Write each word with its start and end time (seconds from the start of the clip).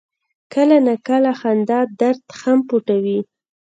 کله 0.53 0.77
ناکله 0.87 1.31
خندا 1.39 1.79
درد 1.99 2.21
هم 2.41 2.57
پټوي. 2.67 3.19